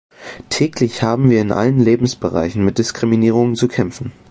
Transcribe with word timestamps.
Täglich 0.49 1.03
haben 1.03 1.29
wir 1.29 1.39
in 1.41 1.51
allen 1.51 1.79
Lebensbereichen 1.79 2.65
mit 2.65 2.79
Diskriminierungen 2.79 3.53
zu 3.55 3.67
kämpfen. 3.67 4.11